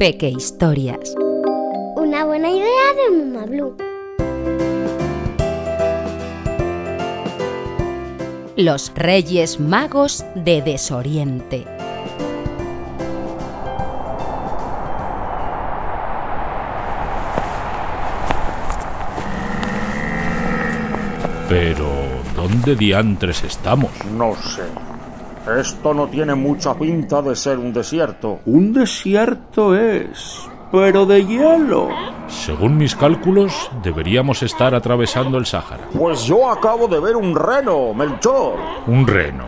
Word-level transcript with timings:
Peque 0.00 0.30
Historias. 0.30 1.14
Una 1.94 2.24
buena 2.24 2.48
idea 2.50 2.94
de 2.96 3.18
Muma 3.18 3.44
Blue. 3.44 3.76
Los 8.56 8.94
Reyes 8.94 9.60
Magos 9.60 10.24
de 10.34 10.62
Desoriente. 10.62 11.66
Pero, 21.50 21.90
¿dónde 22.34 22.74
diantres 22.74 23.44
estamos? 23.44 23.90
No 24.16 24.34
sé. 24.34 24.62
Esto 25.58 25.94
no 25.94 26.06
tiene 26.06 26.34
mucha 26.34 26.74
pinta 26.74 27.22
de 27.22 27.34
ser 27.34 27.58
un 27.58 27.72
desierto. 27.72 28.40
Un 28.46 28.72
desierto 28.72 29.74
es, 29.74 30.48
pero 30.70 31.06
de 31.06 31.24
hielo. 31.26 31.88
Según 32.28 32.76
mis 32.76 32.94
cálculos, 32.94 33.70
deberíamos 33.82 34.42
estar 34.42 34.74
atravesando 34.74 35.38
el 35.38 35.46
Sáhara. 35.46 35.88
Pues 35.92 36.24
yo 36.24 36.50
acabo 36.50 36.86
de 36.86 37.00
ver 37.00 37.16
un 37.16 37.34
reno, 37.34 37.92
Melchor. 37.94 38.54
Un 38.86 39.06
reno. 39.06 39.46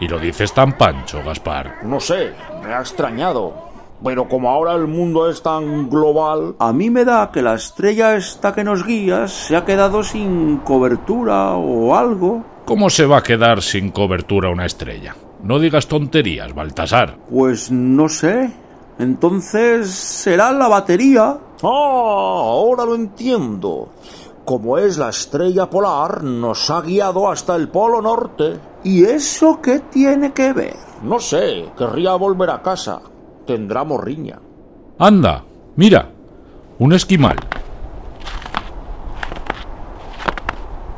Y 0.00 0.08
lo 0.08 0.18
dices 0.18 0.52
tan 0.52 0.76
pancho, 0.76 1.22
Gaspar. 1.24 1.84
No 1.84 2.00
sé, 2.00 2.32
me 2.62 2.74
ha 2.74 2.80
extrañado. 2.80 3.54
Pero 4.02 4.28
como 4.28 4.50
ahora 4.50 4.74
el 4.74 4.88
mundo 4.88 5.30
es 5.30 5.42
tan 5.42 5.88
global... 5.88 6.56
A 6.58 6.72
mí 6.72 6.90
me 6.90 7.04
da 7.04 7.30
que 7.32 7.40
la 7.40 7.54
estrella 7.54 8.16
esta 8.16 8.52
que 8.52 8.64
nos 8.64 8.84
guía 8.84 9.28
se 9.28 9.56
ha 9.56 9.64
quedado 9.64 10.02
sin 10.02 10.58
cobertura 10.58 11.52
o 11.52 11.94
algo. 11.94 12.44
¿Cómo 12.64 12.90
se 12.90 13.06
va 13.06 13.18
a 13.18 13.22
quedar 13.22 13.62
sin 13.62 13.90
cobertura 13.90 14.50
una 14.50 14.66
estrella? 14.66 15.14
No 15.44 15.58
digas 15.58 15.86
tonterías, 15.86 16.54
Baltasar. 16.54 17.18
Pues 17.30 17.70
no 17.70 18.08
sé. 18.08 18.50
Entonces 18.98 19.90
será 19.90 20.50
la 20.52 20.68
batería. 20.68 21.36
Ah, 21.62 21.66
ahora 22.42 22.84
lo 22.86 22.94
entiendo. 22.94 23.90
Como 24.46 24.78
es 24.78 24.96
la 24.98 25.10
estrella 25.10 25.68
polar, 25.68 26.22
nos 26.24 26.70
ha 26.70 26.80
guiado 26.80 27.30
hasta 27.30 27.56
el 27.56 27.68
polo 27.68 28.00
norte. 28.00 28.58
¿Y 28.84 29.04
eso 29.04 29.60
qué 29.62 29.80
tiene 29.80 30.32
que 30.32 30.52
ver? 30.54 30.76
No 31.02 31.18
sé, 31.18 31.66
querría 31.76 32.14
volver 32.14 32.50
a 32.50 32.62
casa. 32.62 33.00
Tendrá 33.46 33.84
morriña. 33.84 34.38
Anda, 34.98 35.44
mira, 35.76 36.08
un 36.78 36.92
esquimal. 36.94 37.36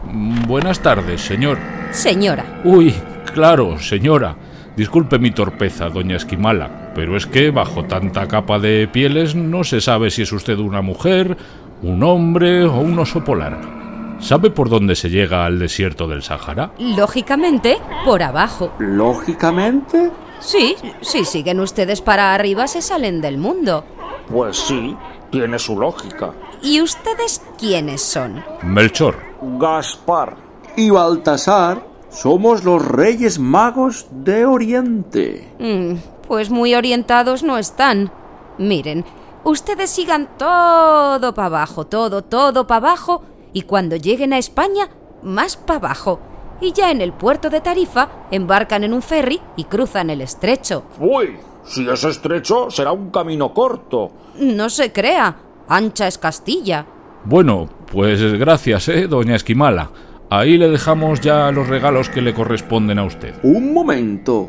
Mm, 0.04 0.46
Buenas 0.46 0.78
tardes, 0.80 1.20
señor. 1.20 1.58
Señora, 1.90 2.60
Uy, 2.64 2.94
claro, 3.36 3.78
señora. 3.78 4.34
Disculpe 4.76 5.18
mi 5.18 5.30
torpeza, 5.30 5.90
doña 5.90 6.16
Esquimala, 6.16 6.92
pero 6.94 7.16
es 7.18 7.26
que 7.26 7.50
bajo 7.50 7.84
tanta 7.84 8.26
capa 8.26 8.58
de 8.58 8.88
pieles 8.88 9.34
no 9.34 9.62
se 9.62 9.82
sabe 9.82 10.10
si 10.10 10.22
es 10.22 10.32
usted 10.32 10.58
una 10.58 10.80
mujer, 10.80 11.36
un 11.82 12.02
hombre 12.02 12.64
o 12.64 12.78
un 12.80 12.98
oso 12.98 13.22
polar. 13.22 13.60
¿Sabe 14.20 14.48
por 14.50 14.70
dónde 14.70 14.94
se 14.96 15.10
llega 15.10 15.44
al 15.44 15.58
desierto 15.58 16.08
del 16.08 16.22
Sáhara? 16.22 16.70
lógicamente, 16.78 17.76
por 18.06 18.22
abajo. 18.22 18.72
Lógicamente, 18.78 20.10
Sí, 20.38 20.76
si 21.00 21.24
siguen 21.24 21.60
ustedes 21.60 22.00
para 22.02 22.34
arriba 22.34 22.66
se 22.66 22.80
salen 22.82 23.20
del 23.22 23.36
mundo. 23.38 23.84
Pues 24.30 24.56
sí, 24.58 24.94
tiene 25.30 25.58
su 25.58 25.78
lógica. 25.78 26.32
¿Y 26.62 26.80
ustedes 26.82 27.42
quiénes 27.58 28.02
son? 28.02 28.42
Melchor. 28.62 29.16
Gaspar. 29.58 30.36
y 30.76 30.90
Baltasar 30.90 31.95
somos 32.16 32.64
los 32.64 32.82
Reyes 32.82 33.38
Magos 33.38 34.06
de 34.10 34.46
Oriente. 34.46 35.46
Mm, 35.58 35.96
pues 36.26 36.50
muy 36.50 36.74
orientados 36.74 37.42
no 37.42 37.58
están. 37.58 38.10
Miren, 38.58 39.04
ustedes 39.44 39.90
sigan 39.90 40.30
todo 40.38 41.34
para 41.34 41.46
abajo, 41.46 41.86
todo, 41.86 42.22
todo 42.22 42.66
para 42.66 42.88
abajo, 42.88 43.22
y 43.52 43.62
cuando 43.62 43.96
lleguen 43.96 44.32
a 44.32 44.38
España, 44.38 44.88
más 45.22 45.56
para 45.58 45.78
abajo. 45.78 46.20
Y 46.60 46.72
ya 46.72 46.90
en 46.90 47.02
el 47.02 47.12
puerto 47.12 47.50
de 47.50 47.60
Tarifa 47.60 48.08
embarcan 48.30 48.82
en 48.82 48.94
un 48.94 49.02
ferry 49.02 49.40
y 49.56 49.64
cruzan 49.64 50.08
el 50.08 50.22
estrecho. 50.22 50.84
Uy, 50.98 51.36
si 51.64 51.86
es 51.86 52.02
estrecho, 52.02 52.70
será 52.70 52.92
un 52.92 53.10
camino 53.10 53.52
corto. 53.52 54.10
No 54.38 54.70
se 54.70 54.90
crea, 54.90 55.36
ancha 55.68 56.06
es 56.06 56.16
Castilla. 56.16 56.86
Bueno, 57.24 57.68
pues 57.92 58.22
gracias, 58.38 58.88
¿eh, 58.88 59.06
doña 59.06 59.36
Esquimala? 59.36 59.90
Ahí 60.28 60.58
le 60.58 60.68
dejamos 60.68 61.20
ya 61.20 61.52
los 61.52 61.68
regalos 61.68 62.08
que 62.08 62.20
le 62.20 62.34
corresponden 62.34 62.98
a 62.98 63.04
usted. 63.04 63.34
Un 63.44 63.72
momento. 63.72 64.48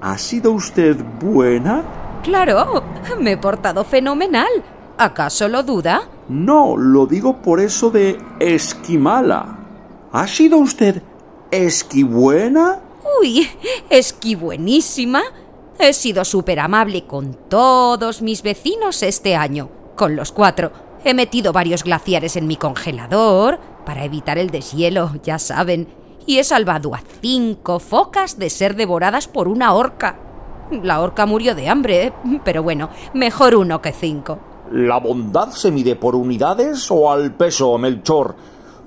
¿Ha 0.00 0.18
sido 0.18 0.50
usted 0.50 0.96
buena? 1.20 1.84
Claro, 2.24 2.82
me 3.20 3.32
he 3.32 3.36
portado 3.36 3.84
fenomenal. 3.84 4.48
¿Acaso 4.98 5.48
lo 5.48 5.62
duda? 5.62 6.08
No, 6.28 6.76
lo 6.76 7.06
digo 7.06 7.40
por 7.40 7.60
eso 7.60 7.90
de 7.90 8.18
esquimala. 8.40 9.58
¿Ha 10.10 10.26
sido 10.26 10.58
usted 10.58 11.02
esquibuena? 11.52 12.80
Uy, 13.20 13.48
esquí 13.90 14.34
buenísima. 14.34 15.22
He 15.78 15.92
sido 15.92 16.24
súper 16.24 16.58
amable 16.58 17.06
con 17.06 17.34
todos 17.48 18.22
mis 18.22 18.42
vecinos 18.42 19.04
este 19.04 19.36
año, 19.36 19.68
con 19.94 20.16
los 20.16 20.32
cuatro. 20.32 20.72
He 21.04 21.14
metido 21.14 21.52
varios 21.52 21.84
glaciares 21.84 22.36
en 22.36 22.46
mi 22.46 22.56
congelador 22.56 23.58
para 23.84 24.04
evitar 24.04 24.38
el 24.38 24.50
deshielo, 24.50 25.10
ya 25.22 25.38
saben, 25.38 25.88
y 26.26 26.38
he 26.38 26.44
salvado 26.44 26.94
a 26.94 27.02
cinco 27.20 27.80
focas 27.80 28.38
de 28.38 28.50
ser 28.50 28.76
devoradas 28.76 29.28
por 29.28 29.48
una 29.48 29.74
orca. 29.74 30.18
La 30.82 31.00
orca 31.00 31.26
murió 31.26 31.54
de 31.54 31.68
hambre, 31.68 32.06
¿eh? 32.06 32.12
pero 32.44 32.62
bueno, 32.62 32.88
mejor 33.14 33.54
uno 33.54 33.82
que 33.82 33.92
cinco. 33.92 34.38
¿La 34.70 34.98
bondad 34.98 35.50
se 35.50 35.70
mide 35.70 35.96
por 35.96 36.14
unidades 36.14 36.90
o 36.90 37.12
al 37.12 37.34
peso, 37.34 37.76
Melchor? 37.76 38.34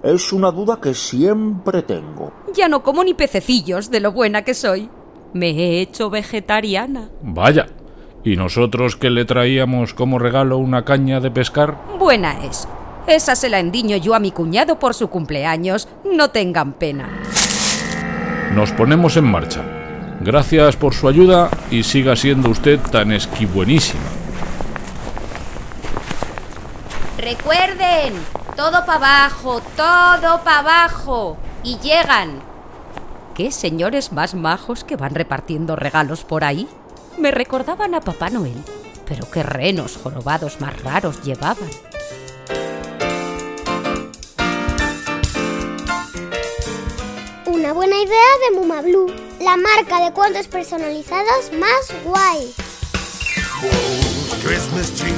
Es 0.01 0.33
una 0.33 0.51
duda 0.51 0.79
que 0.81 0.93
siempre 0.93 1.83
tengo. 1.83 2.31
Ya 2.53 2.67
no 2.67 2.81
como 2.81 3.03
ni 3.03 3.13
pececillos 3.13 3.91
de 3.91 3.99
lo 3.99 4.11
buena 4.11 4.43
que 4.43 4.53
soy. 4.53 4.89
Me 5.33 5.49
he 5.49 5.81
hecho 5.81 6.09
vegetariana. 6.09 7.09
Vaya. 7.21 7.67
¿Y 8.23 8.35
nosotros 8.35 8.95
que 8.95 9.11
le 9.11 9.25
traíamos 9.25 9.93
como 9.93 10.17
regalo 10.17 10.57
una 10.57 10.85
caña 10.85 11.19
de 11.19 11.29
pescar? 11.29 11.77
Buena 11.99 12.43
es. 12.43 12.67
Esa 13.07 13.35
se 13.35 13.49
la 13.49 13.59
endiño 13.59 13.97
yo 13.97 14.15
a 14.15 14.19
mi 14.19 14.31
cuñado 14.31 14.79
por 14.79 14.95
su 14.95 15.09
cumpleaños. 15.09 15.87
No 16.03 16.31
tengan 16.31 16.73
pena. 16.73 17.07
Nos 18.53 18.71
ponemos 18.71 19.15
en 19.17 19.25
marcha. 19.25 19.61
Gracias 20.21 20.75
por 20.75 20.95
su 20.95 21.07
ayuda 21.07 21.49
y 21.69 21.83
siga 21.83 22.15
siendo 22.15 22.49
usted 22.49 22.79
tan 22.79 23.11
esquibuenísima. 23.11 24.01
Recuerden, 27.19 28.13
todo 28.55 28.85
para 28.85 29.25
abajo, 29.25 29.61
todo 29.75 30.43
para 30.43 30.59
abajo. 30.59 31.37
Y 31.63 31.77
llegan. 31.79 32.39
¿Qué 33.35 33.51
señores 33.51 34.13
más 34.13 34.33
majos 34.33 34.83
que 34.83 34.95
van 34.95 35.13
repartiendo 35.13 35.75
regalos 35.75 36.23
por 36.23 36.43
ahí? 36.43 36.67
Me 37.19 37.31
recordaban 37.31 37.93
a 37.93 38.01
Papá 38.01 38.29
Noel, 38.29 38.63
pero 39.07 39.29
qué 39.29 39.43
renos 39.43 39.97
jorobados 40.01 40.59
más 40.59 40.81
raros 40.81 41.21
llevaban. 41.21 41.69
Idea 48.05 48.49
de 48.49 48.59
Muma 48.59 48.81
Blue. 48.81 49.07
La 49.39 49.57
marca 49.57 50.03
de 50.05 50.11
cuentos 50.13 50.47
personalizados 50.47 51.51
más 51.53 51.91
guay. 52.03 52.53
Christmas 54.43 54.91
tree, 54.91 55.15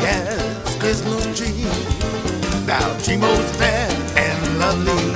yes, 0.00 0.76
Christmas 0.80 1.24
tree. 1.36 1.64
Now 2.66 2.96
Chimo's 2.98 3.50
fair 3.56 3.88
and 4.16 4.58
lovely. 4.58 5.12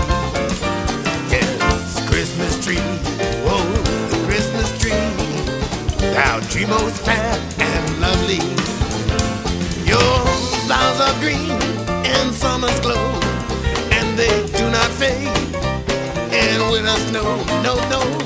Yes, 1.31 2.09
Christmas 2.09 2.65
tree, 2.65 2.85
whoa, 3.45 3.65
the 4.11 4.19
Christmas 4.27 4.71
tree. 4.79 4.93
Now 6.15 6.39
Chimo's 6.49 6.97
fair 7.01 7.35
and 7.59 8.01
lovely. 8.01 8.41
Your 9.85 10.27
flowers 10.67 11.01
are 11.01 11.21
green 11.21 11.51
and 12.07 12.33
summer's 12.33 12.79
glow, 12.81 13.19
and 13.99 14.17
they 14.17 14.47
do 14.57 14.71
not 14.71 14.89
fade. 15.01 15.30
And 17.13 17.19
winter 17.19 17.41
snow, 17.51 17.63
no, 17.63 17.89
no. 17.91 18.20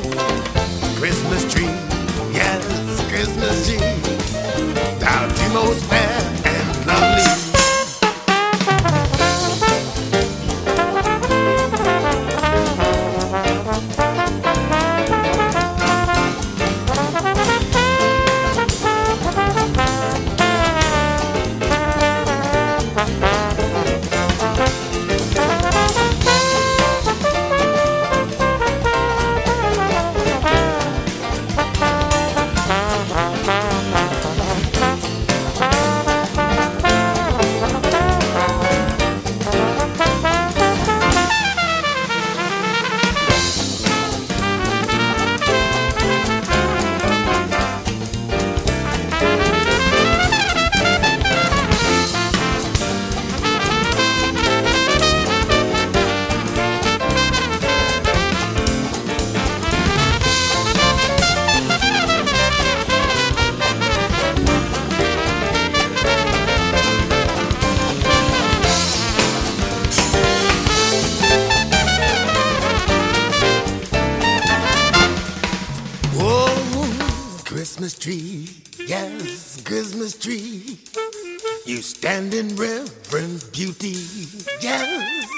Christmas 77.85 77.99
tree, 77.99 78.49
yes, 78.87 79.63
Christmas 79.63 80.17
tree. 80.19 80.79
You 81.67 81.83
stand 81.83 82.33
in 82.33 82.57
reverent 82.57 83.53
beauty, 83.53 84.01
yes. 84.63 85.29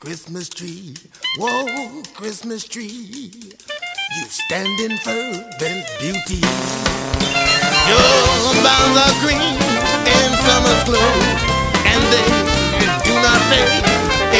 Christmas 0.00 0.48
tree, 0.48 0.96
whoa, 1.38 2.02
Christmas 2.14 2.64
tree. 2.66 3.30
You 4.16 4.24
stand 4.24 4.80
in 4.80 4.98
fervent 4.98 5.86
beauty. 6.00 6.42
Your 7.86 8.02
boughs 8.58 8.98
are 8.98 9.14
green 9.22 9.54
in 10.10 10.30
summer's 10.42 10.82
glow, 10.82 11.12
and 11.86 12.02
they 12.10 12.30
do 13.06 13.14
not 13.22 13.38
fade 13.46 13.86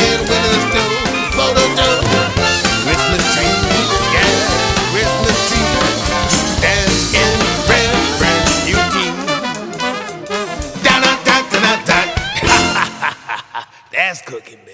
in 0.03 0.19
winter's 0.19 0.63
snow. 0.67 0.91
Photo 1.31 2.34
Da 14.15 14.21
da 14.21 14.31
da 14.31 14.39
da 14.39 14.39
da 14.39 14.39
da. 14.39 14.41
That's 14.41 14.47
cooking, 14.47 14.59
baby. 14.65 14.74